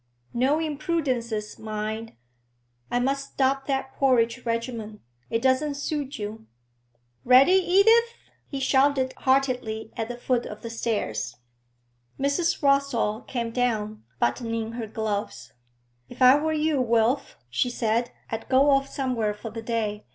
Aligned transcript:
'No 0.33 0.57
imprudences, 0.59 1.59
mind. 1.59 2.13
I 2.89 2.99
must 2.99 3.33
stop 3.33 3.67
that 3.67 3.93
porridge 3.93 4.43
regimen; 4.47 5.01
it 5.29 5.43
doesn't 5.43 5.75
suit 5.75 6.17
you. 6.17 6.47
Ready, 7.23 7.51
Edith?' 7.53 8.15
he 8.47 8.59
shouted 8.59 9.13
heartily 9.15 9.93
at 9.95 10.07
the 10.07 10.17
foot 10.17 10.47
of 10.47 10.63
the 10.63 10.71
stairs. 10.71 11.35
Mrs. 12.19 12.63
Rossall 12.63 13.27
came 13.27 13.51
down, 13.51 14.03
buttoning 14.17 14.71
her 14.71 14.87
gloves. 14.87 15.53
'If 16.09 16.19
I 16.19 16.35
were 16.35 16.51
you, 16.51 16.81
Wilf,' 16.81 17.37
she 17.51 17.69
said, 17.69 18.09
'I'd 18.31 18.49
go 18.49 18.71
off 18.71 18.89
somewhere 18.89 19.35
for 19.35 19.51
the 19.51 19.61
day. 19.61 20.07